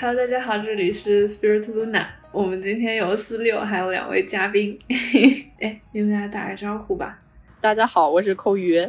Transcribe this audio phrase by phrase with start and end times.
[0.00, 2.06] Hello，大家好，这里是 Spirit Luna。
[2.30, 4.78] 我们今天有四六，还有两位嘉宾。
[5.58, 7.18] 哎，你们俩打个招呼吧。
[7.60, 8.80] 大家好，我是扣鱼。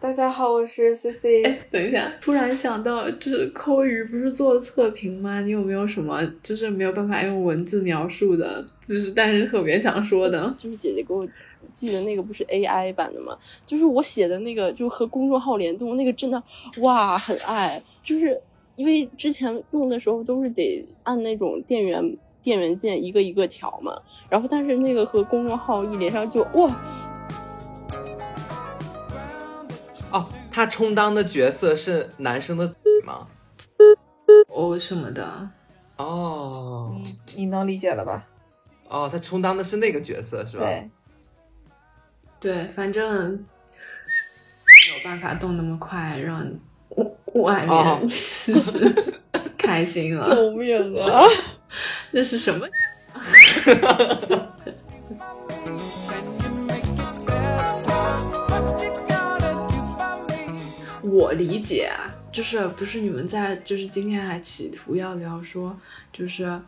[0.00, 1.42] 大家好，我是 C C。
[1.42, 5.42] 哎，等一下，突然想到，就是扣鱼不是做测评吗？
[5.42, 10.54] 你有没有什么就是没有办法用文字描述的，就是但是特别想说的？
[10.56, 11.28] 就是姐姐给我
[11.74, 13.36] 寄的那个不是 AI 版的吗？
[13.66, 16.42] 就是我写的那个，就和公众号联动那个，真的
[16.78, 18.40] 哇，很爱，就是。
[18.76, 23.96] 因为之前用的时候都是得按那种电源电源键一个一个调嘛，
[24.28, 26.74] 然后但是那个和公众号一连上就哇！
[30.12, 32.74] 哦，他充当的角色是男生的
[33.04, 33.26] 吗？
[34.48, 35.50] 哦什么的？
[35.96, 38.26] 哦，你你能理解了吧？
[38.88, 40.64] 哦，他充当的是那个角色是吧？
[40.64, 40.90] 对，
[42.40, 46.46] 对，反正没有办法动那么快让。
[47.34, 48.08] 外面
[48.46, 48.94] 就 是
[49.58, 51.22] 开心了，救命啊！
[52.12, 52.66] 那是什么？
[61.02, 65.76] 我理解啊，就是不是你们在，就是今天还企图要聊说，
[66.12, 66.60] 就是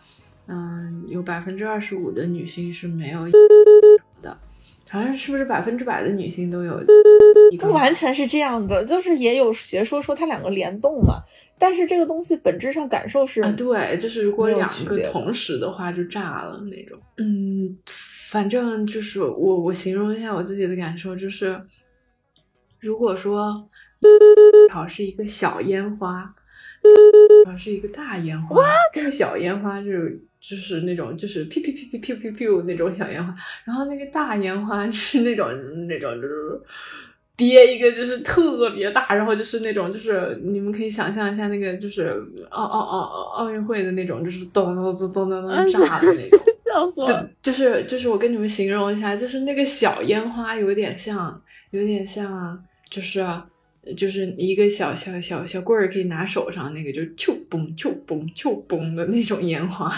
[0.47, 3.33] 嗯，有百分之二十五的女性是没有的。
[4.89, 6.81] 好像是不是百分之百的女性都有？
[7.59, 11.23] 不完全是这样的，就是也有学说说它两个联动嘛。
[11.59, 16.99] 但是这个东西本质上感受是，对，就是如果两个同时的话就炸了那种。
[17.17, 17.77] 嗯，
[18.29, 21.61] 反正就是我我形容一下我自己的感受，就是
[22.79, 23.69] 如果说
[24.71, 26.33] 好是一个小烟花，
[27.47, 30.23] 好是一个大烟花，这个小烟花就是。
[30.49, 35.49] 就是那种，就是噗噗噗噗噗噗噗那种小烟花，然后那个大烟花就是那种
[35.89, 36.61] 那种就是
[37.35, 47.29] 憋一个就是特别大，然后就是那种就是你们可以想象一下那个就是奥奥奥奥奥运会的那种就是咚咚咚咚咚咚炸的那种， 笑死我！
[47.43, 53.27] 就是就是我跟你们形容一下，就是那个小烟花有点像，有点像就是。
[53.95, 59.89] 就是一个小小小小棍儿可以拿手上那个，就是啾嘣啾嘣啾嘣的那种烟花，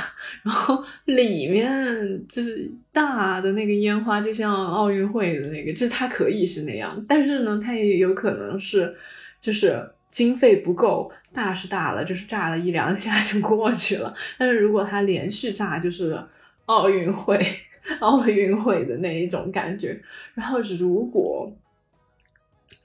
[0.42, 8.94] 然后里面就是大的那个烟花，就像奥运会的那个，就是它可以是那样，但是呢，它也有可能是
[9.40, 16.22] 就是经费不够，大是大了，就是炸了一两下就过去了，但是如果它连续炸，就是
[16.66, 17.38] 奥运会
[18.00, 19.98] 奥运会的那一种感觉，
[20.34, 21.50] 然后如果。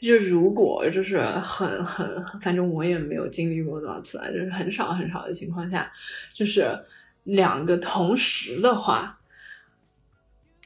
[0.03, 2.05] 就如果就是很很，
[2.41, 5.89] 反正我也没有经历过多少次啊，就是很少很少的情况下，
[6.33, 6.77] 就是
[7.23, 9.17] 两个同时的话，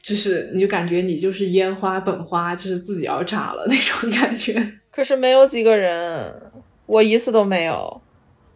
[0.02, 4.72] 就是你就感觉你就是烟花本花，就是自己要炸了那种感觉。
[4.90, 6.34] 可是没有几个人，
[6.86, 8.02] 我一次都没有。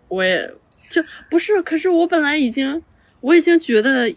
[0.08, 0.52] 我也
[0.88, 1.00] 就
[1.30, 2.82] 不是，可是我本来已经
[3.20, 4.12] 我已经觉得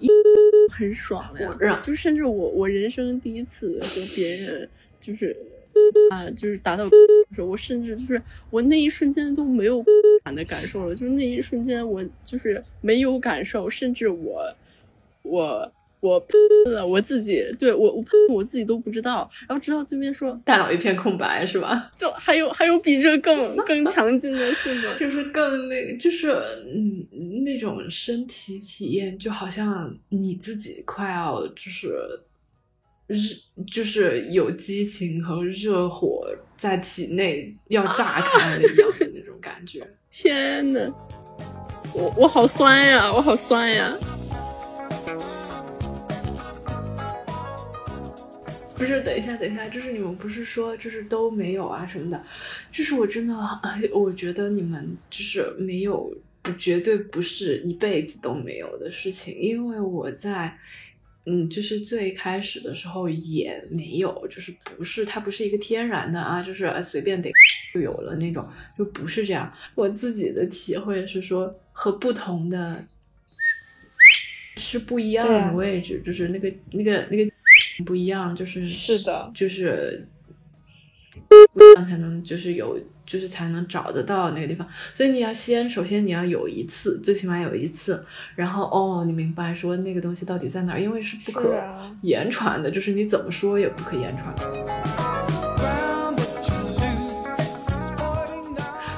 [0.71, 4.67] 很爽了呀，就甚至我我人生第一次和别人
[4.99, 5.37] 就是。
[6.11, 9.83] 啊，就是达到时候，我甚至就是我那一瞬间都没有
[10.23, 14.41] 感的感受了，就是那一瞬间我就是没有感受，甚至我
[15.23, 15.71] 我
[16.01, 16.37] 我喷
[16.73, 21.91] 了我自己，对我我喷我自己都不知道，然后直到对面说大脑一片空白是吧？
[21.97, 24.93] 就还有还有比这更 更强劲的是吗？
[24.99, 26.31] 就是更那，就是
[26.63, 31.97] 嗯那种身体体验，就好像你自己快要就是。
[33.07, 33.17] 热
[33.71, 36.27] 就是有激情和热火
[36.57, 39.87] 在体内要炸开了一样的那种感觉。
[40.09, 40.91] 天呐，
[41.93, 43.95] 我我好酸呀，我好酸呀！
[48.75, 52.23] 不是，等一下，等一下，就是你们不是说就是都没有啊什么的？
[52.71, 53.35] 就是我真的，
[53.93, 56.11] 我觉得你们就是没有，
[56.41, 60.57] 不绝对不是一辈子都没有的事情，因为我在。
[61.25, 67.31] 嗯，就是最开始的时候也没有，就是不是它不是一个天然的啊，就是随便得
[67.73, 69.51] 就有了那种，就不是这样。
[69.73, 72.85] 我自己的体会是说，和不同的
[74.57, 77.31] 是不一样的位置，就是那个那个那个
[77.85, 80.07] 不一样，就是是的，就是
[81.75, 82.79] 才能就是有。
[83.05, 88.05] 就是才能找得到那个地方，所以你要先，首先你要有一次，最起码有一次，
[88.35, 91.55] 然后哦，你明白说那个东西到底在哪儿，因为是不可
[92.01, 95.04] 言传的，就是你怎么说也不可言传。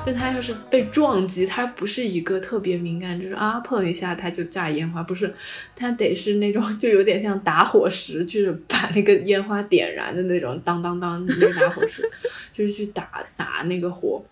[0.07, 5.33] 但他要是被撞击，他不是一个特别敏感，就是啊碰一下他就炸烟花，不是，
[5.75, 12.09] 他得是那种 就有点像打火石，就是把那个烟花点燃的那种，当当当那个打火石，
[12.53, 14.23] 就是去打打那个火，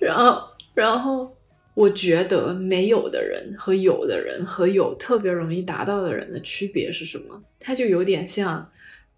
[0.00, 0.42] 然后
[0.72, 1.36] 然后
[1.74, 7.38] 我觉得没有的人和有的人和有特别容易达到的人的区别是什么？
[7.60, 8.66] 它就有点像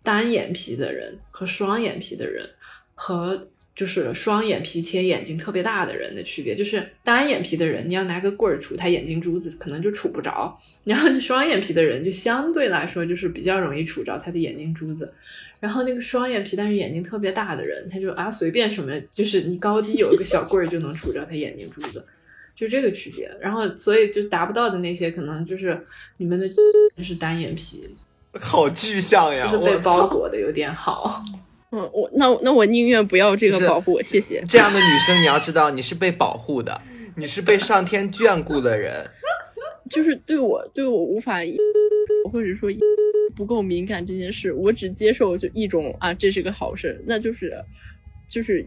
[0.03, 2.51] 单眼皮的人和双眼皮的人
[2.97, 3.47] 和。
[3.75, 10.55] 就是双眼皮且眼睛特别大的人的区别，就是单眼皮的人，你要拿个棍儿杵他眼睛珠子，可能就杵不着；
[10.85, 15.13] 然后双眼皮的人就相对来说就是比较容易杵着他的眼睛珠子。
[15.59, 22.05] 然后那个双眼皮但是眼睛特别大的人，他就啊随便什么，就是你高低有一个小棍儿就能杵着他眼睛珠子，
[22.55, 23.31] 就这个区别。
[23.41, 25.81] 然后所以就达不到的那些，可能就是
[26.17, 26.47] 你们的
[27.03, 27.89] 是单眼皮，
[28.41, 31.25] 好具象呀，就是被包裹的有点好。
[31.73, 34.43] 嗯，我那那我宁愿不要这个保护，谢谢。
[34.47, 36.83] 这样的女生，你要知道，你是被保护的，
[37.17, 39.11] 你是被上天眷顾的人。
[39.91, 41.39] 就是对我对我无法
[42.31, 42.71] 或者说
[43.35, 47.53] 不够敏感这件事，我只接受就一种啊，这是个好事，那就是
[48.29, 48.65] 就是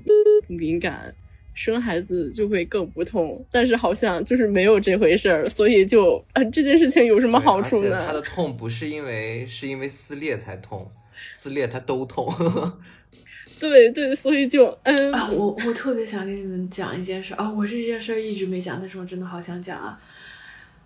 [0.48, 1.13] 不敏感，
[1.54, 3.44] 生孩子就会更不痛。
[3.52, 8.04] 但是好像就是没有这回事儿，所以就啊，这件事情有什么好处呢？
[8.06, 10.92] 他的痛不是因为是因为撕裂才痛，
[11.45, 12.27] 撕裂他都痛。
[13.59, 15.13] 对对，所以就嗯。
[15.13, 20.00] 啊，我我特别想跟你们讲一件事啊，我这件事一直没讲，但是我真的好想讲啊，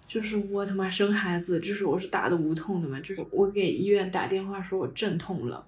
[0.07, 5.65] 就是我他妈生孩子，就是我是打的无痛的嘛，就是我给医院打电话说我阵痛了，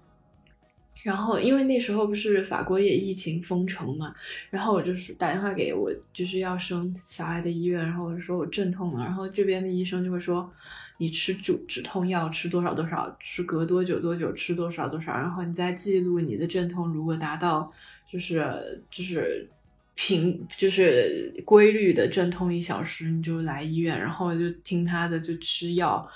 [1.04, 4.14] 然后因为那时候不是法国也疫情封城嘛，
[4.50, 10.52] 然后我就是打电话给我就是要生小孩的医院，然后我就说我阵痛了，然后这边的医生就会说。
[10.98, 17.74] 你吃止止痛药吃多少多少，是隔多久多久吃多少多少，然后你再记录你的阵痛，如果达到
[18.08, 19.50] 就是就是
[19.96, 26.08] 平就是规律的阵痛一小时，你就来医院，然后就听他的就吃药，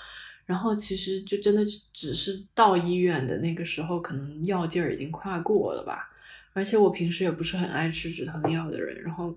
[0.46, 1.62] 然后其实就真的
[1.92, 6.08] 只是到医院的那个时候，可能药劲儿已经快过了吧，
[6.54, 9.36] 而且我平时也不是很爱吃止疼药的人，然后。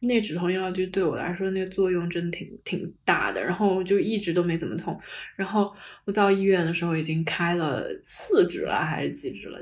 [0.00, 4.96] 那止痛药就对我来说，那个作用真的挺挺大的，然后就一直都没怎么痛。
[5.34, 5.74] 然后
[6.04, 9.58] 我到医院的时候已经开了四支了，还是几支了？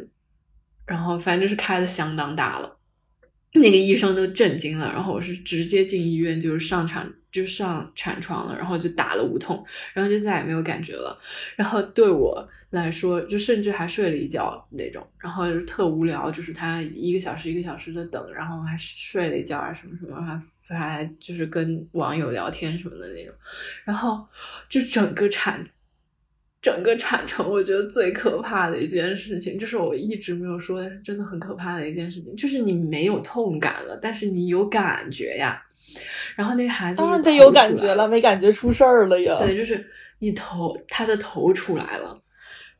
[0.86, 2.78] 然后反正是开的相当大了。
[3.54, 9.62] 那个医生都震惊了，然后我是直接进医院，就是上产就上产床了，然后就打了无痛，
[9.92, 11.18] 然后就再也没有感觉了。
[11.54, 23.34] 然后对我来说，就甚至还睡了一觉那种，然后就特无聊，就是他一个小时一个小时的等，然后还睡了一觉啊什么什么，还还就是跟网友聊天什么的那种，
[23.84, 24.26] 然后
[24.68, 25.68] 就整个产。
[26.62, 35.62] 整个产程，我觉得最可怕的一件事情，就是我一直没有说，但是真的很可怕的一件事情，就是你没有痛感了，但是你有感觉呀。
[36.34, 39.36] 然后那个孩子当然得有感觉了，没感觉出事儿了呀。
[39.38, 39.86] 对，就是
[40.18, 42.20] 你头，他的头出来了，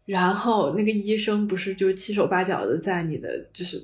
[0.05, 3.83] 然后那个医生不是就七手八脚的在你的就是。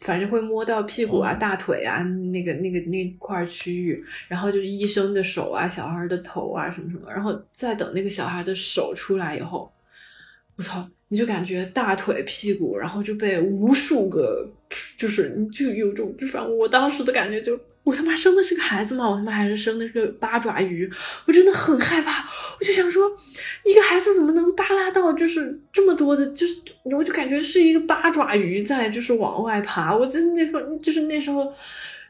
[0.00, 9.70] 反正会摸到屁股啊、大腿啊，那个、那个那块区域，然后就是医生的手啊、小孩的头啊什么什么，然后再等那个小孩的手出来以后，
[10.56, 14.44] 我操，你就感觉大腿、屁股，然后就被无数个，
[14.98, 17.56] 就是你就有种，就反正我当时的感觉就。
[17.82, 19.08] 我他妈生的是个孩子吗？
[19.08, 20.90] 我他妈还是生的是个八爪鱼？
[21.26, 22.28] 我真的很害怕，
[22.58, 23.10] 我就想说，
[23.64, 29.96] 一个孩子怎么能扒拉到就是这么多的，就是我就感觉是一个八爪鱼在就是往外爬。
[29.96, 31.52] 我真的那时候就是那时候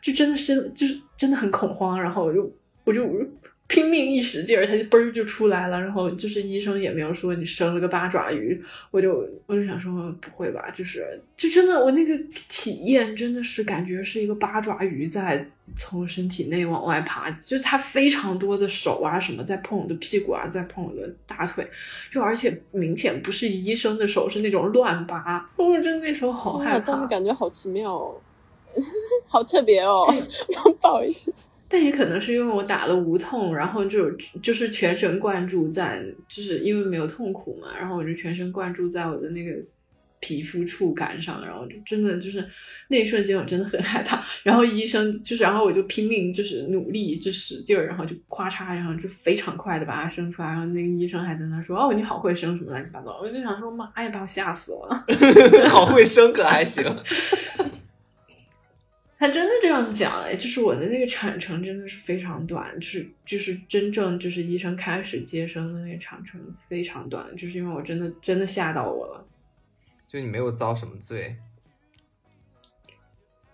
[0.02, 2.52] 就真的是就是真的很恐慌，然后我就
[2.84, 3.02] 我就。
[3.70, 5.80] 拼命一使劲儿，它就嘣儿就出来了。
[5.80, 8.60] 然后就是医生也没有说你生了个八爪鱼，
[8.90, 15.46] 我就我就想说不会吧，就是就真的我那个体验真的是感觉是一个八爪鱼在
[15.76, 21.64] 从身体内往外爬，就它非常多的手啊什么在碰我的屁股啊，在碰我的大腿，
[22.10, 25.48] 就而且明显不是医生的手，是那种乱扒。
[25.56, 28.20] 我真的那时候好害怕，但是感觉好奇妙，哦，
[29.28, 30.12] 好特别哦，
[30.82, 31.32] 不好意思。
[31.72, 34.10] 但也可能是因为我打了无痛，然后就
[34.42, 39.52] 就是全神贯注在，就是因为没有痛苦嘛，然后我就全神贯注在我的那个
[40.18, 42.44] 皮肤触感上，然后就真的就是
[42.88, 44.20] 那一瞬间我真的很害怕。
[44.42, 50.48] 然后医生就是，然后我就拼命就是努力就使劲儿，然后就咔嚓，然后就非常快的把它生出来。
[50.48, 55.04] 然后那个医生还在那说：“哦，你好会生，什么乱七八糟。”我就想说：“妈呀，把我吓死了！”
[55.70, 56.84] 好会生可还行。
[59.20, 69.26] 他真的这样讲哎，就是我的那个产程真的是非常短，就是就是真正就是医生开始接生的那个产程非常短，就是因为我真的真的吓到我了。
[70.08, 71.36] 就你没有遭什么罪？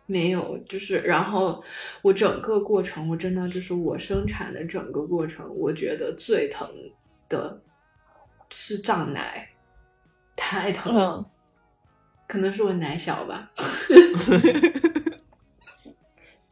[0.06, 1.64] 没有，就是然后
[2.00, 6.70] 我整个过程，我真的就是我生产的整个过程，我觉得最疼
[7.28, 7.60] 的
[8.50, 9.50] 是胀奶，
[10.36, 11.28] 太疼了，
[12.28, 13.50] 可能是我奶小吧。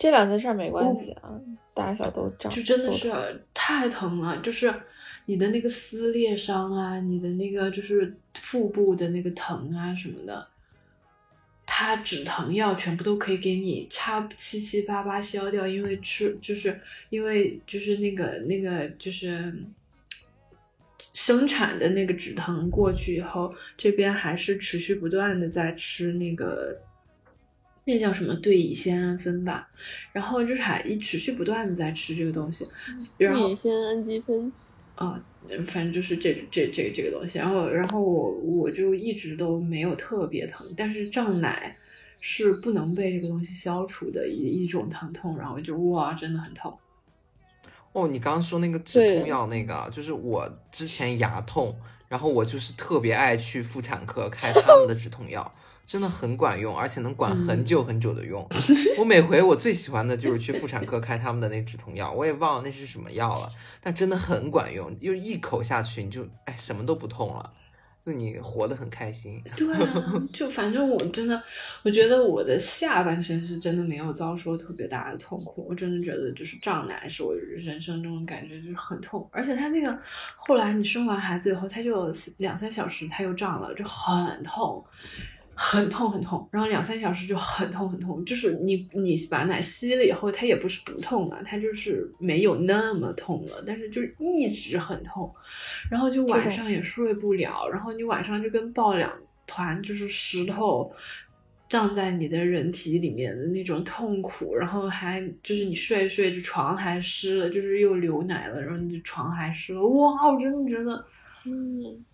[0.05, 1.33] 这两件事没关系啊，
[1.73, 3.11] 大小都长，就真的是
[3.55, 4.71] 太疼了，就是
[5.25, 10.47] 你的那个撕裂伤啊，你的那个就是腹部的那个疼啊什么的。
[11.65, 19.55] 它止疼药全部都可以给你差七七八八消掉，因为吃就是因为就是那个那个就是
[20.99, 26.79] 生产的那个止疼过去以后，这边还是持续不断的在吃那个
[27.85, 29.69] 那叫什么对乙酰氨酚吧，
[30.13, 32.67] 然后就是还一持续不断的在吃这个东西，
[33.19, 34.53] 对乙酰氨基酚。
[34.95, 35.21] 啊，
[35.67, 41.75] 反正就是这这这这个东西，然后然后我我就一直都没有特别疼，但是胀奶
[42.21, 46.73] 是不能被这个东西消除的一一种疼痛，然后就哇，真的很痛。
[47.93, 51.77] 哦，你刚刚说那个止痛药那个，就是我之前牙痛，
[52.09, 55.53] 然后我就是特别爱去妇产科开他们的止痛药。
[55.87, 58.47] 真的很管用，而且能管很久很久的用。
[58.99, 63.49] 我每回我最喜欢的就是去妇产科开他们的那止痛药，我也忘了那是什么药了，
[63.81, 67.53] 但真的很管用，就一口下去你就哎什么都不痛了，
[68.05, 69.43] 就你活得很开心。
[69.57, 71.43] 对啊，就反正我真的，
[71.83, 79.99] 我觉得我的下半身是真的没有遭受特别大的痛苦，我真的觉得就是胀奶是我人生中的感觉就是很痛，而且他那个
[80.37, 84.83] 后来你生完孩子以后，他就两三小时他又胀了，就很痛。
[85.57, 95.33] 很痛很痛，然后两三小时就很痛很痛，就是你你把奶吸了以后，它也不是不痛了，它就是没有那么痛了，但是就是一直很痛，
[95.91, 99.13] 然后就晚上也睡不了，然后你晚上就跟抱两
[99.47, 100.93] 团就是石头
[101.69, 111.05] 胀在你的人体里面的那种痛苦，然后还就是你睡睡就床还湿了，就是又流奶了，然后你的床还湿了，哇，我真的觉得，
[111.47, 112.05] 嗯。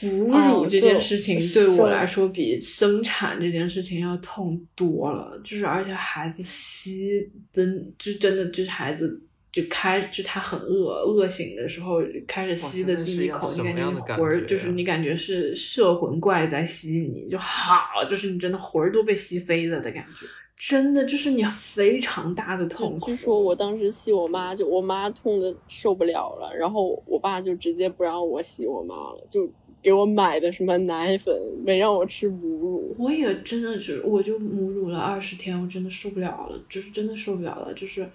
[0.00, 7.64] 哺乳这件事情对我来说比生产这件事情要痛多了，就是而且孩子吸的，
[7.98, 9.20] 就真的就是孩子
[9.52, 23.10] 就开，就他很饿，饿醒的时候开始吸的第一口，你感觉魂儿就是你感觉是摄魂怪在吸你，就好，就是你真的魂儿都被吸飞了的感觉，真的就是你非常大的痛苦。
[23.10, 29.48] 据说我当时吸我妈，就我妈痛的受不了了，然后我爸就直接不让我吸我妈了，就。
[29.88, 32.94] 给我买的什么奶粉，没让我吃母乳。
[32.98, 38.06] 我也真的是，我就母乳了二十天，我真的受不了了，就是真的受不了了，就是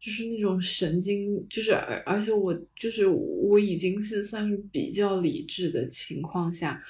[0.00, 6.82] 就是那种神经，就是而而且我就是我已经是算是比较理智的情况下，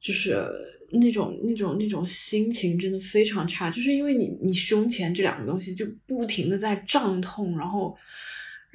[0.00, 0.44] 就是
[0.90, 7.96] 那种那种那种心情真的非常差，就是因为你你胸前这两个东西就不停的在胀痛，然后。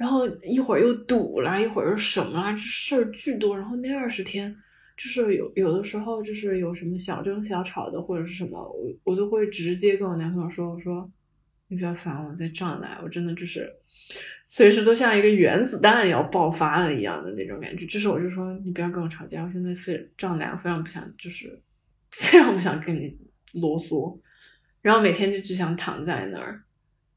[0.00, 3.54] 然后一会儿又堵了，一会儿又什么啦，这事儿巨多。
[3.54, 4.56] 然后那二十天，
[5.00, 11.10] 就是有有的时候就是有什么小争小吵的或者是什么，我我都会直接跟我男朋友说，我说
[11.68, 13.72] 你不要烦我，在胀奶，我真的就是
[14.46, 17.86] 随时都像一个原子弹要爆发了一样的那种感觉。
[17.86, 21.58] 就是我就说你不要跟我吵架，我现在非胀奶，我非常不想，就是
[22.12, 23.16] 非常不想跟你
[23.54, 24.20] 啰嗦。
[24.82, 26.62] 然后每天就只想躺在那儿，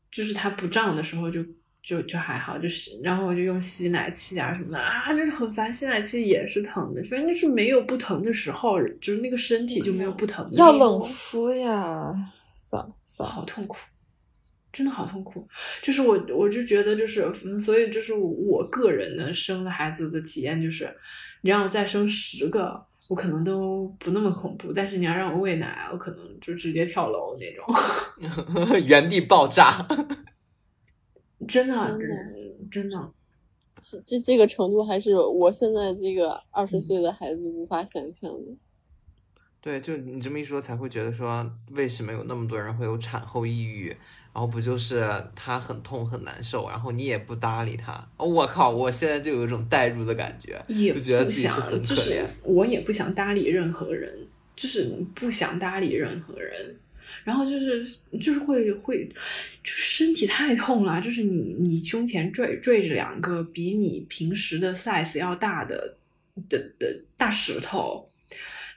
[0.10, 1.46] 就是他不胀的时候就。
[1.84, 10.56] 就就还好，就是，然后我就用吸奶器啊什么的啊，就是很烦，吸奶器也是疼的，反正就是没有不疼的时候，就是那个身体就没有不疼的。
[10.56, 12.14] 要冷敷呀，
[12.48, 13.76] 算了算了，好痛苦，
[14.72, 15.46] 真的好痛苦。
[15.82, 20.90] 就是我我就觉得就是，所以就是我个人的生了孩子的体验就是，
[21.42, 29.86] 你让我再生十个，我可能都不那么恐怖，但是你要让我喂奶，我可能就直接跳楼那种， 原地爆炸。
[31.48, 31.98] 真的，
[32.72, 33.12] 真的，
[34.06, 38.56] 这这个程度还是我现在这个二十岁的孩子无法想象的。
[39.62, 43.96] 对，就你这么一说，才会觉得说，为什么有那么多人会有产后抑郁？
[44.34, 48.06] 然后不就是他很痛很难受，然后你也不搭理他？
[48.18, 48.72] 我靠！
[48.72, 52.26] 我现在就有一种代入的感觉，就觉得自己是很可怜。
[52.44, 54.12] 我也不想搭理任何人，
[54.56, 56.76] 就是不想搭理任何人。
[57.24, 57.86] 然后就是
[58.22, 59.08] 就是会会，
[59.64, 65.96] 就身体太痛了，就是你你胸前坠坠着两个比你平时的 size 要大的
[66.50, 68.06] 的的大石头，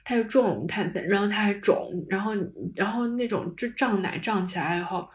[0.05, 2.31] 它又重，它然后它还肿，然后
[2.73, 5.07] 然后那种就胀奶胀起来以后，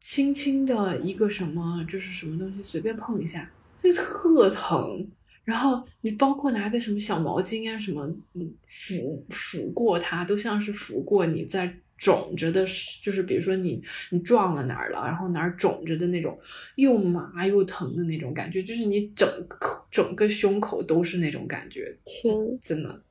[0.00, 3.50] 轻轻的一个什么就是什么东西随便碰一下
[3.82, 5.06] 就特疼，
[5.44, 11.74] 然后你包括拿个什么小毛巾啊什么嗯抚抚过它，都像是抚过你在。
[11.96, 12.64] 肿着的，
[13.02, 16.38] 就是比如说你你撞了哪儿了，然后哪儿肿着的那种，
[16.76, 21.96] 又麻又疼的那种感觉，就是你整个整个胸口都是那种感觉。
[22.04, 23.02] 天，真的，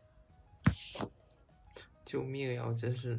[2.06, 2.66] 救命呀！
[2.68, 3.18] 我真是，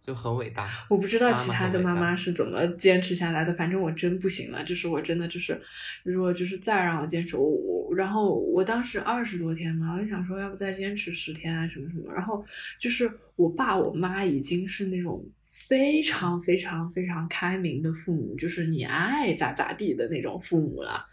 [0.00, 0.68] 就很伟大。
[0.88, 4.64] 我不知道其他的妈妈妈是怎么坚持下来的，反正我真不行了。
[4.64, 5.60] 就是我真的就是，
[6.02, 12.12] 如果就是再让我坚持，我我然后我当时二十多天嘛，我就想说要不再坚持十天啊什么什么。
[12.12, 12.42] 然后
[12.78, 15.22] 就是我爸我妈已经是那种
[15.68, 21.04] 非常非常非常开明的父母，就是你爱咋咋地的那种父母了。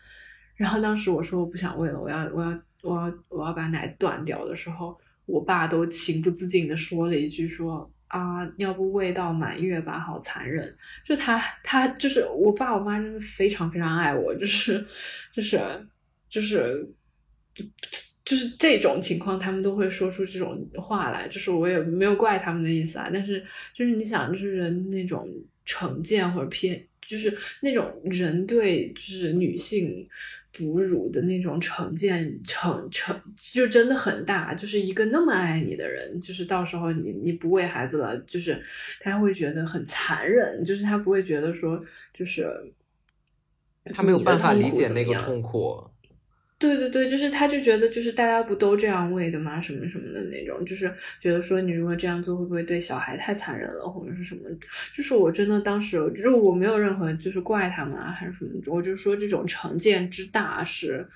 [0.55, 7.91] 然后当时我说我不想喂了，我要我要我要我要把奶断掉的时候，我爸都情不自禁的说了一句说。
[8.07, 10.75] 啊，要不喂到满月吧，好残忍！
[11.03, 14.85] 就他，他就是我爸我妈，真的非常非常爱我，就是
[15.31, 15.59] 就是
[16.29, 16.87] 就是
[18.23, 23.09] 就是这种情况，他们都会说出这种话来，就是我也没有怪他们的意思啊。
[23.13, 25.29] 但是就是你想，就是人那种
[25.65, 30.07] 成见或者偏，就是那种人对就是女性。
[30.57, 34.53] 哺乳的那种成见，成成就真的很大。
[34.53, 38.61] 就是一个那么爱你的人，就是到时候你你不喂孩子了，就是
[38.99, 41.83] 他会觉得很残忍，就是他不会觉得说，
[42.13, 42.49] 就是
[43.93, 45.87] 他没有办法理解那个痛苦。
[46.59, 49.61] 对对对，就是他就觉得就是大家不都这样喂的吗？
[49.61, 54.41] 什么什么的那种，就是觉得说你如果这样做会不会对小孩太残忍了，或者是什么？
[54.95, 61.07] 就是我真的当时就是我没有任何就是怪他们啊还是什么，我就说这种成见之大是。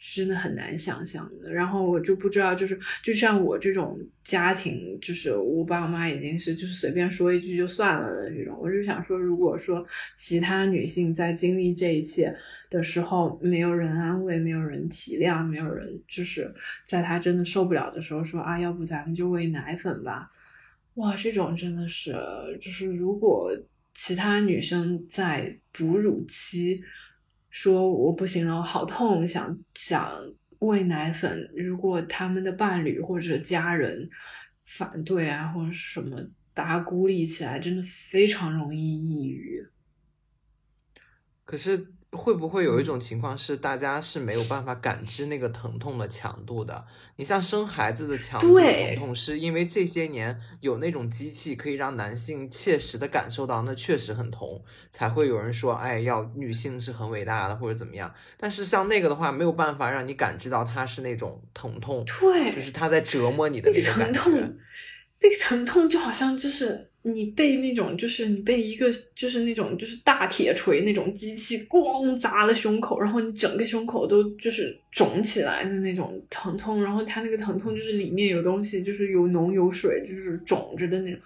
[0.00, 12.32] 真的很难想象的，然后我就不知道，就是就像我这种家庭，就是我爸我妈已经是就是随便说一句就算了的这种，我就想说，如果说其他女性在经历这一切
[12.70, 20.30] 的时候，没有人安慰，没有人体谅，没有人就是在她真的受不了的时候说啊，要不咱们就喂奶粉吧，
[20.94, 22.12] 哇，这种真的是，
[22.60, 23.50] 就是如果
[23.94, 26.82] 其他女生在哺乳期。
[27.50, 30.12] 说我不行了，我好痛，想想
[30.58, 31.50] 喂奶粉。
[31.56, 34.08] 如果他们的伴侣或者家人
[34.66, 36.22] 反对啊，或者什么，
[36.54, 39.66] 把他孤立起来，真的非常容易抑郁。
[41.44, 41.97] 可是。
[42.12, 46.86] 会不会有一种情况是，大家是没有办法感知那个疼痛的强度的？
[47.16, 58.12] 你像生孩子的强度疼痛，是因为这些年有那种机器可以让男性切实的感受到，那确实很痛，才会有人说，哎，要女性是很伟大的或者怎么样。
[58.38, 64.56] 但是像那个的话，没有办法让你感知到它是那种疼痛，对，就是他在折磨你的那个疼痛，
[65.20, 66.86] 那个疼痛就好像就是。
[67.02, 81.20] 你被那种就是你被一个就是那种就是大铁锤那种机器咣砸了胸口，然后你整个胸口都就是肿起来的那种疼痛，然后它那个疼痛就是里面有东西，就是有脓有水，就是肿着的那种，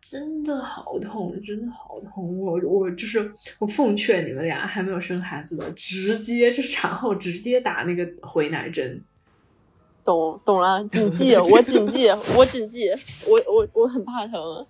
[0.00, 2.38] 真的好痛，真的好痛。
[2.38, 9.02] 我我就是我奉劝你们俩还没有生孩子的，直接就是产后直接打那个回奶针。
[10.04, 12.90] 懂懂了，谨记， 我谨记，我谨记，
[13.26, 14.66] 我我我很怕疼。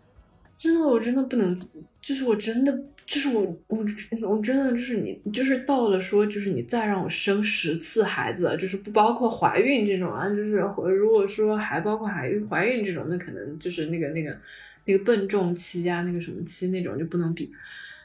[0.59, 1.57] 真的，我真的不能，
[2.01, 2.73] 就是我真的，
[3.05, 3.85] 就是我，我，
[4.29, 14.37] 我真的就是你，就是到了说，就是你再让我生十次孩子，就是不包括怀孕这种啊，就是如果说还包括怀孕怀孕这种，那可能就是那个那个
[14.85, 17.51] 那个笨重期啊，那个什么期那种就不能比。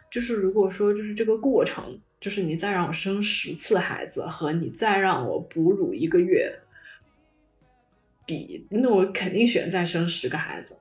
[0.09, 6.51] 就是如果说就是这个过程，就是你再让我生十次孩子和你再让我哺乳一个月
[8.27, 10.75] 比，那我肯定选再生十个孩子。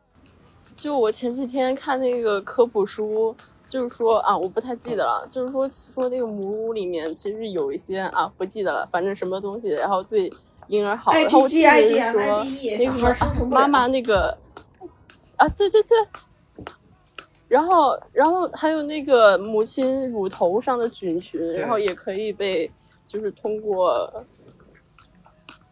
[0.77, 3.35] 就我前几天看那个科普书，
[3.67, 10.31] 就是说啊，我不太记得了，就是说说那个母乳里面其实有一些啊，不记得了，反正什么东西，然后对
[10.67, 11.13] 婴儿好。
[11.13, 12.45] 然后我记得是说
[12.77, 14.37] 那个妈妈那个
[15.37, 15.97] 啊，对对对。
[17.49, 22.71] 然后然后还有那个母亲乳头上的菌群，然后也可以被
[23.07, 24.13] 就是通过。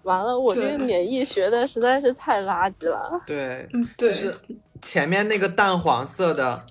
[0.05, 3.07] 完了，我这个免疫学的实在是太垃圾了。
[3.27, 4.35] 对，就是。
[4.83, 6.63] 前面那个淡黄色的，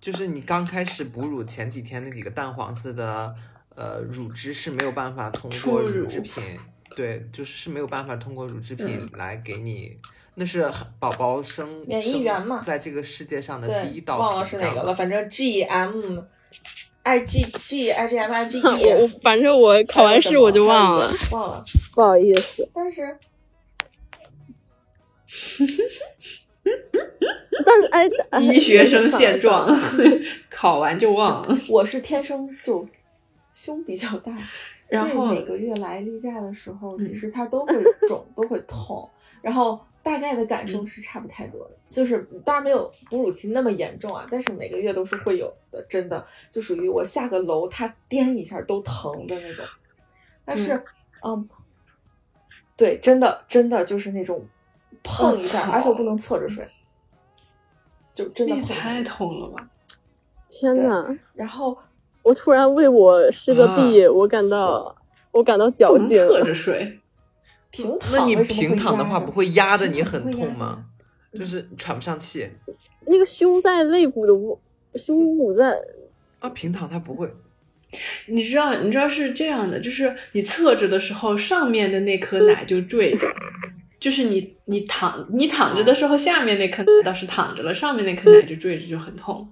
[0.00, 3.32] 就是你刚开始哺乳前几天那几个淡黄色的，
[3.76, 6.42] 呃，乳汁是没有办法通过乳制品，
[6.96, 9.96] 对，就是是没有办法通过乳制品来给你，
[10.34, 10.68] 那是
[10.98, 16.18] 宝宝生免疫源嘛，在这个世界上的第一道忘了是哪个了，反正 G M
[17.02, 23.18] I G G I G M I G E，我反正我考完试我就忘了，忘了，不好意思，但是。
[27.64, 29.68] 但是哎， 医学生现状，
[30.50, 31.56] 考完就忘了。
[31.70, 32.86] 我是天生就
[33.52, 34.32] 胸比较大，
[34.88, 37.74] 然后每个月来例假的时候，其实它都会
[38.06, 39.08] 肿，都会痛，
[39.40, 41.70] 然后大概的感受是差不太多的。
[41.90, 49.64] 就是当然没有哺乳期那么严重啊，但是每个月都是会有的，真的就属于我下个楼它颠一下都疼的那种。
[50.44, 50.82] 但是，
[51.22, 51.48] 嗯，
[52.76, 54.44] 对，真的真的就是那种
[55.02, 56.66] 碰一下，而且我不能侧着睡。
[58.14, 59.68] 就真的太痛了吧！
[60.46, 61.76] 天呐，然后
[62.22, 64.94] 我突然为我是个 B，我感到
[65.30, 66.18] 我感到侥幸。
[66.26, 67.00] 侧着睡，
[67.72, 68.12] 平躺。
[68.12, 70.84] 那你平躺的话，不会压的你很痛吗？
[71.32, 72.48] 就是喘不上气。
[73.06, 74.60] 那个胸在肋骨的窝，
[74.94, 75.76] 胸骨在
[76.38, 77.28] 啊，平躺它不会。
[78.28, 83.26] 你知道，你知道是这样的，就是你侧着的时候，上面的那颗奶就坠着，
[84.00, 89.46] 就是你你躺你躺着的时候，下面那颗奶倒是躺着了，上面那颗奶就坠着，就很痛。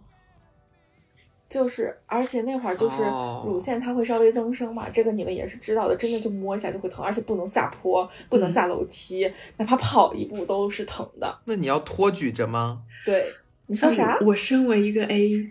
[1.50, 3.02] 就是，而且那会儿就是
[3.44, 11.38] 乳腺它会稍微增生嘛，这个你们也是知道的，真的就摸一下就会疼，而且不能下坡，不能下楼梯，哪怕跑一步都是疼的。
[11.46, 12.82] 那你要托举着吗？
[13.04, 13.26] 对，
[13.66, 14.16] 你说啥？
[14.24, 15.44] 我身为一个 A，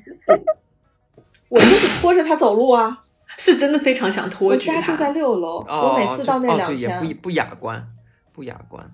[1.49, 3.03] 我就是拖着他走路啊，
[3.37, 4.69] 是真的非常想托举。
[4.69, 7.85] 我家住在六楼，我每次到那两天也不不雅观，
[8.31, 8.89] 不雅观。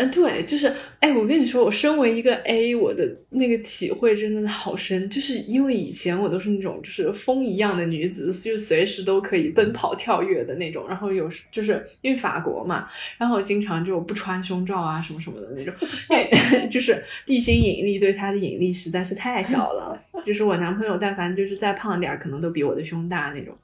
[0.00, 15.74] 嗯，对，就是，哎，我跟你说，我身为一个 A，我的那个体会真的好深，就是因为以前我都是那种就是风一样的女子，就随时都可以奔跑跳跃的那种，然后有时就是因为法国嘛，然后经常就不穿胸罩啊什么什么的那种，
[16.08, 16.30] 因为
[16.72, 23.54] 就是地心引力对她的引力实在是太小了， 就是我男朋友但凡就是再胖点儿，可能都比我的胸大那种，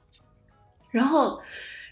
[0.91, 1.41] 然后。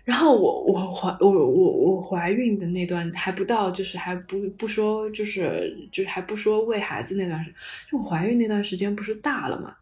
[0.05, 7.55] 然后我我怀我我我怀孕的那段还不到，就是还不不说，就是就是还不说喂孩子那段时间，
[7.91, 9.75] 就怀孕那段时间不是大了嘛？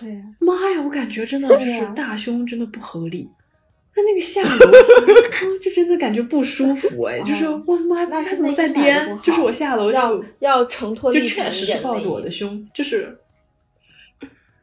[0.00, 0.22] 对呀。
[0.40, 3.28] 妈呀，我感觉真的就是大胸真的不合理，
[3.94, 9.16] 那那个下楼梯 就真的感觉不舒服 哎，就是我妈那是怎么在颠？
[9.22, 13.16] 就是我下楼要要承托就确实是抱着我的胸，就是。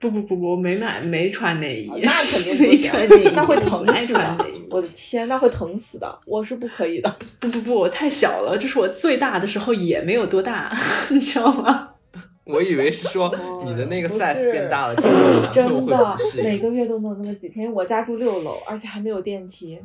[0.09, 2.91] 不不不不，我没买，没穿内衣，那肯定不 行，
[3.33, 4.37] 那会疼死的。
[4.71, 7.15] 我的天，那会疼死的，我是不可以的。
[7.39, 10.75] 不不不，我太小了，就是我最大的时候也没有多大，
[11.09, 11.89] 你知道吗？
[12.45, 13.33] 我以为是说
[13.65, 17.71] 你的那个 size 变大了，真的，每个月都能那么几天。
[17.71, 19.79] 我家住六楼，而且还没有电梯，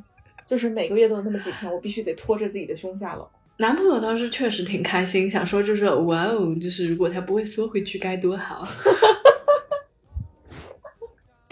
[0.44, 3.26] 就是每个月都有那么几天，我必须得拖着自己的胸下楼。
[3.56, 8.66] 男朋友当时确实挺开心，想说就是哇哦，就是如果他不会缩回去该多好。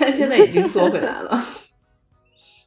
[0.08, 1.38] 但现在已经缩回来了，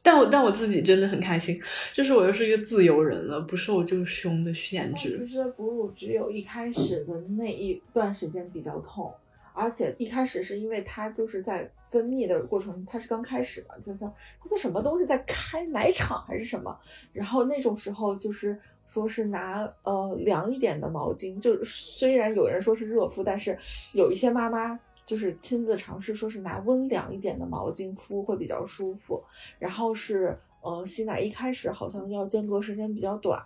[0.00, 1.60] 但我但我自己真的很开心，
[1.92, 5.16] 就是我又是一个自由人了，不受这个胸的限制。
[5.16, 9.12] 其实哺乳只有一开始的那一段时间比较痛，
[9.52, 16.78] 而且一开始是因为它就是在分泌的过程，它是刚开始嘛，就像它叫什么东西在开奶场还是什么，
[17.12, 23.58] 然后那种时候就是说是拿呃凉一点的毛巾，就虽然有人说是热敷，但是
[23.94, 24.78] 有一些妈妈。
[25.04, 29.22] 就是亲自尝试，说是拿温凉一点的毛巾敷会比较舒服。
[29.58, 33.42] 然后是，呃，吸奶一开始好像要间隔时间比较短，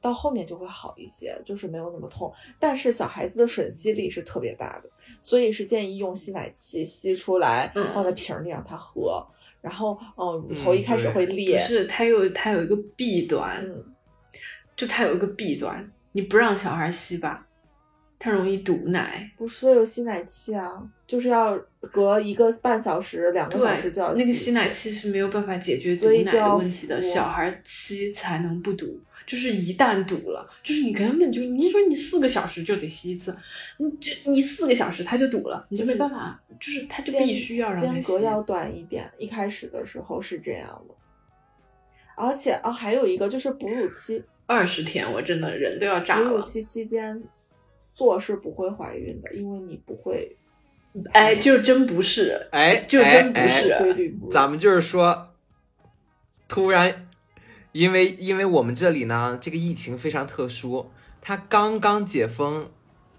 [0.00, 2.32] 到后面就会好一些，就是没有那么痛。
[2.58, 4.90] 但是小孩子的吮吸力是特别大的，
[5.22, 9.26] 所以是建议用吸奶器吸出来，放在瓶里让他喝。
[9.60, 13.68] 然后，嗯，乳头一开始会裂，是它有它有一个弊端，
[14.76, 17.47] 就它有一个弊端，你不让小孩吸吧。
[18.18, 20.72] 它容易堵奶，不是有吸奶器啊，
[21.06, 21.56] 就是要
[21.92, 33.36] 隔一个半小时、两个小时就要那个吸奶器是没有办法解决堵奶的问题的，小孩吸才能不堵，就是一旦堵了，就是你根本就你说你四个小时就得吸一次，
[33.76, 40.94] 你就你四个小时它就堵了，你就没办法，就是它就必须要让间隔要短一点，一开始的时候是这样的，
[42.16, 47.22] 而且啊还有一个就是哺乳期二十天，我真的人都要炸了，哺乳期期间。
[47.98, 50.36] 做是不会怀孕的，因为你不会，
[51.12, 54.16] 哎，就真不是，哎，就真不是规律。
[54.30, 55.30] 咱们就是说，
[56.46, 57.08] 突然，
[57.72, 62.70] 因为因为我们这里呢，这个疫情非常特殊，它刚刚解封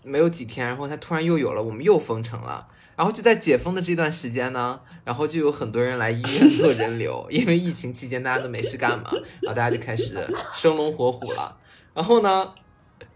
[0.01, 2.69] 没有几天，然后它突然又有了，我们又封城了。
[2.95, 9.09] 然后就在解封的这段时间呢，然后就有很多人来医院做人流， 因为疫情期间大家都没事干嘛，
[9.41, 11.57] 然后大家就开始生龙活虎了。
[11.93, 12.53] 然后呢？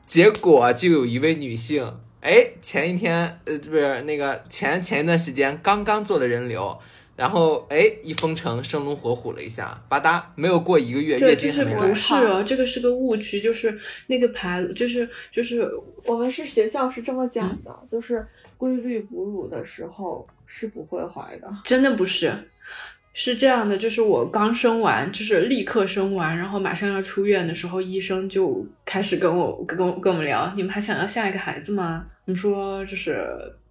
[0.06, 6.78] 结果就有一位女性，哎，前一天，呃，不是那个前前一段时间刚刚做了人流，
[7.16, 11.88] 然后哎，一封城，生龙活虎了一下，吧嗒，没有过一个月，月经还没来。
[11.88, 15.70] 不是哦，这个是个误区，就是那个牌，就是就是
[16.06, 18.26] 我们是学校是这么讲的，就是
[18.58, 22.32] 规律哺乳的时候是不会怀的，真的不是。
[23.14, 32.08] 是这样的，就是我刚生完，就是立刻生完，然后马上要出院的时候，医生就开始跟我跟跟我们聊，你们还想要下一个孩子吗？
[32.26, 33.28] 你说就是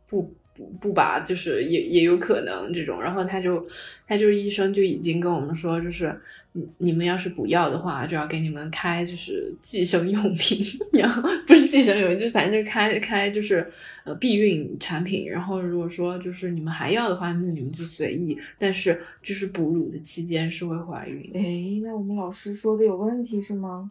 [0.07, 0.33] 不
[0.81, 3.01] 不拔，就是也也有可能这种。
[3.01, 3.67] 然后他就
[4.07, 6.15] 他就医生就已经跟我们说，就是
[6.53, 10.59] 你你们要是不要的话，就要给你们开就是计生用品，
[10.93, 13.67] 然后不是计生用品，就反正就开开就是
[14.05, 15.29] 呃避孕产品。
[15.29, 18.39] 然后如果说就是你们还要的话，那你们就随意。
[18.59, 21.31] 但是就是哺乳的期间是会怀孕。
[21.35, 23.91] 哎，那我们老师说的有问题是吗？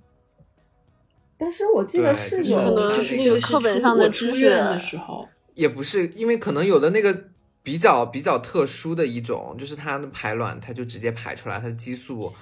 [1.43, 5.27] 但是我记得是有，就是那个课本上的知识的时候，
[5.62, 7.26] 也不是，因为可能有的那个
[7.62, 12.34] 比较比较特殊的一种，就是它的排卵，它就直接排出来，它的激素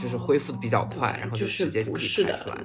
[0.00, 2.56] 就是恢复的比较快，然后就直接就可以排出来。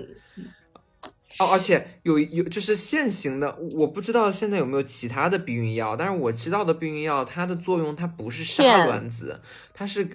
[1.40, 9.42] 哦，而且有有就是现行的，我不知道现在有没有其他的避孕药，但是我知道的避孕药，它的作用它不是杀卵子，
[9.74, 10.08] 它是。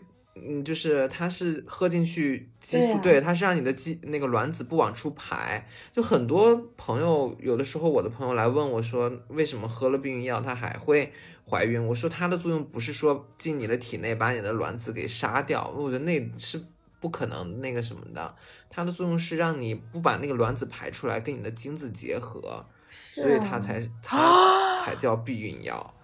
[0.47, 5.67] 嗯，就是它是喝进去激素，对，它是让你的激那个卵子不往出排。
[5.93, 11.13] 就很多朋友，有的时候我的朋友来问我说，为什么喝了避孕药它还会
[11.49, 11.85] 怀孕？
[11.87, 16.63] 我说它的作用不是说进你的体内把你的卵子给杀掉，我觉得那是
[17.01, 18.35] 不可能那个什么的。
[18.69, 25.95] 它的作用是让你不把那个卵子排出来，跟你的精子结合，所以它才 它才叫避孕药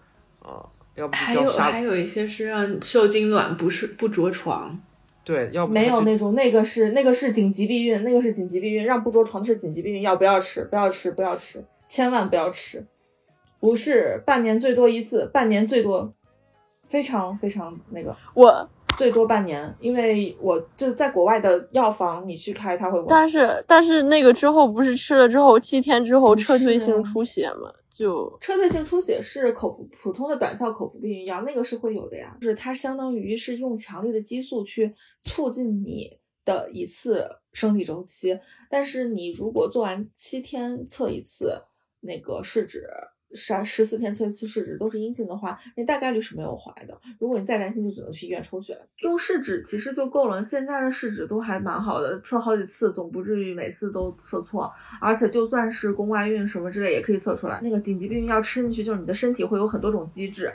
[0.40, 0.70] 啊。
[0.96, 4.80] 要不还有还有一些是让受精卵不是不着床，
[5.24, 12.86] 对，要不没有那种那个是那个是紧急避孕，那个是紧急避孕，让不着床的是紧急避孕药，不要吃，不要吃，不要吃，千万不要吃，
[13.58, 16.12] 不是半年最多一次，半年最多，
[16.84, 18.16] 非常非常那个。
[18.34, 27.72] 我最多半年，因为我就在国外的药房，你去开他会，但是但是那个之后不是吃了之后七天之后撤退性出血吗？
[27.90, 32.36] 就撤退性出血是口服普通的短效口服避孕药，那个是会有的呀。
[32.40, 41.62] 就是它相当于是用强烈的激素去促进你的一次生理周期，但是你如果做完七天测一次
[42.00, 42.88] 那个试纸。
[43.34, 46.98] 十十四天测一次试纸都是阴性的话，那大概率是没有怀的。
[47.18, 48.78] 如果你再担心，就只能去医院抽血。
[49.02, 54.72] 用试纸其实就够了，现在的试纸都还蛮好的，测好几次总不至于每次都测错。
[55.00, 57.60] 而且就算是宫外孕什么之类，也可以测出来。
[57.60, 60.52] 那个紧急避孕药吃进去，就是你的身体会有很多种机制。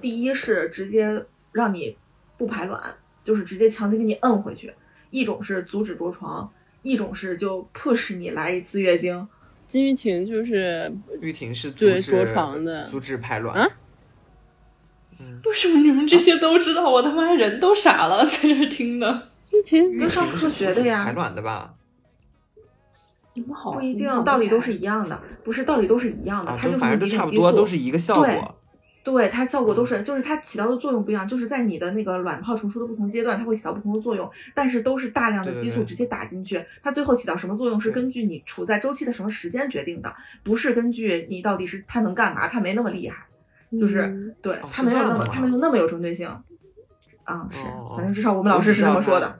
[0.00, 1.96] 第一是直接让你
[2.38, 4.70] 不排卵，就是直接强行给你摁回去；
[5.10, 6.48] 一种是阻止着床；
[6.80, 9.28] 一种是就 push 你来一次月经。
[9.66, 13.58] 金玉婷就是玉婷是对着床的，阻止排卵。
[13.58, 13.68] 啊？
[15.18, 16.88] 嗯，为什么你们这些都知道？
[16.90, 19.28] 我他妈人都傻了，在这听的。
[19.50, 21.74] 玉婷，都上科学的呀，排卵的吧？
[23.32, 28.58] 你们好，不一定，道理都是一样的，不是道理都是一样的，它就反正都差不多，都是一个效果。
[29.06, 43.26] 对它效果都是，就是它起到的作用不一样，就是在你的那个卵泡成熟的不同阶段，它会起到不同的作用，但是都是大量的激素直接打进去，它最后起到什么作用是根据你处在周期的什么时间决定的，不是根据你到底是它能干嘛，它没那么厉害，
[43.78, 46.28] 就是对它没有那么它没有那么有针对性，
[47.22, 47.60] 啊是，
[47.96, 49.38] 反正至少我们老师是这么说的。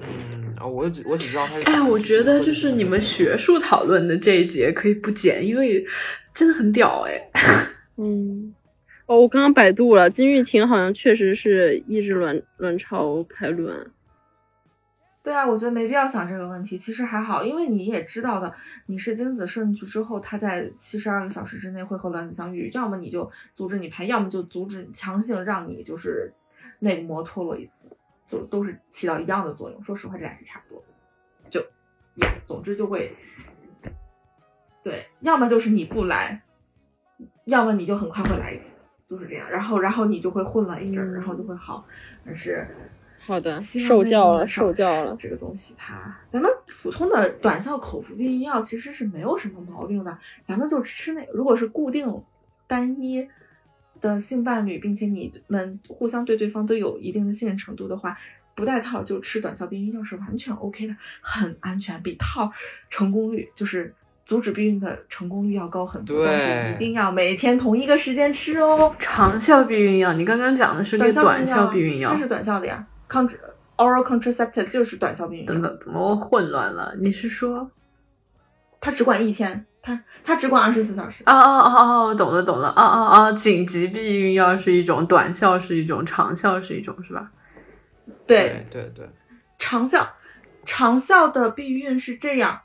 [0.00, 1.58] 嗯，哦，我只我只知道它。
[1.72, 5.84] 哎，我觉得就是你们学术讨论的这一节可以不剪，因为
[6.32, 7.63] 真的很屌哎。
[7.96, 8.54] 嗯，
[9.06, 13.86] 哦，我刚刚百度了，金玉婷好像确实是抑制卵卵巢排卵。
[15.22, 18.54] 对啊，我觉得没必要想这个问题，其实还好，因为你也知道的，
[18.86, 26.34] 你是精子渗去之后，它在七十二个小时之内会和卵子相遇，要么你就阻止你排，要么就阻止强行让你就是
[26.78, 27.88] 内膜脱落一次，
[28.28, 29.82] 就都是起到一样的作用。
[29.82, 31.64] 说实话，这俩是差不多的，就，
[32.44, 33.16] 总之就会，
[34.82, 36.42] 对，要么就是你不来。
[37.44, 38.64] 要么你就很快会来一次，
[39.08, 41.86] 就是这样，然后然后你就会混了一阵，然后就会好。
[42.24, 42.66] 但是
[43.26, 45.16] 好的，受教了，受教了。
[45.18, 46.50] 这个东西它，咱们
[46.82, 51.26] 普通的短效口服避孕药其实是没有什么毛病的，咱们就吃那。
[51.32, 52.22] 如果是固定
[52.66, 53.28] 单一
[54.00, 58.18] 的性伴侣，并且你们互相对对方都有一定的信任程度的话，
[58.54, 62.52] 不带套就吃短效避孕药是完全 OK 的，很安全，比套
[62.88, 63.94] 成功率就是。
[64.26, 68.94] 阻止避孕的成功率要高很多，但是一定要每天同一个时间吃哦。
[68.98, 72.86] 长效避孕药，你刚刚讲的是那个短效避孕药，这是短效的呀。
[73.76, 75.46] Oral contraceptive 就是短效避孕药。
[75.48, 76.94] 等等，怎么混乱了？
[77.00, 77.70] 你是说，
[78.80, 81.24] 它只管一天，它它只管二十四小时。
[81.26, 82.68] 哦哦哦哦，懂了懂了。
[82.68, 87.30] 哦哦哦，紧急避孕药是一种，短效是一种，长效是一种，是吧？
[88.26, 89.06] 对对对，
[89.58, 90.08] 长效
[90.64, 92.60] 长效的避孕是这样。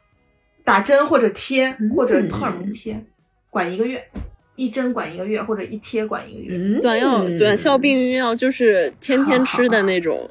[0.70, 3.04] 打针或者贴或者荷尔蒙贴，
[3.50, 4.08] 管一个月，
[4.56, 6.56] 一针管一个月或者一贴管一个月。
[6.56, 10.30] 嗯短药短效避孕药就是天天吃的那种。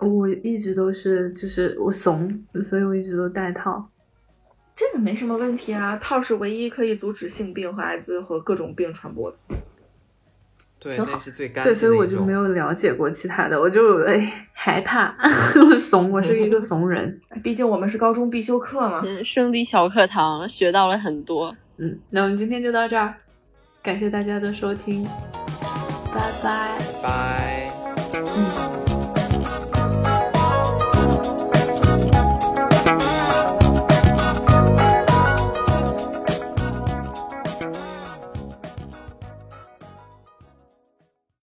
[0.00, 3.88] 我一直都是就是我怂，所以我一直都戴套。
[4.76, 9.38] 这个没什么问题啊，套是唯一可以阻止性病和艾滋和各种病传播的。
[10.80, 15.14] 对，那是最干对，所以我就没有了解过其他的，我就哎害怕
[15.80, 17.20] 怂，我是一个怂人。
[17.42, 19.02] 毕竟我们是高中必修课嘛。
[19.04, 21.56] 嗯，生理小课堂学到了很多。
[21.78, 23.14] 嗯，那我们今天就到这儿，
[23.82, 25.04] 感谢大家的收听，
[26.14, 27.54] 拜拜，拜。
[27.54, 27.57] 嗯。